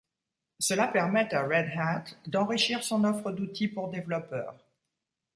[0.57, 4.57] Cela permet à Red Hat d'enrichir son offre d'outils pour développeurs.